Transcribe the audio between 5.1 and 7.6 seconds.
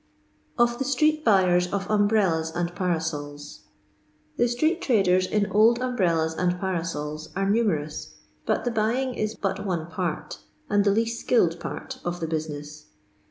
in old nmbrcllas and parasols are